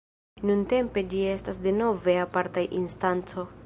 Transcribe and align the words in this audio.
Nuntempe 0.49 1.03
ĝi 1.13 1.21
estas 1.35 1.61
denove 1.69 2.19
aparta 2.27 2.69
instanco. 2.83 3.51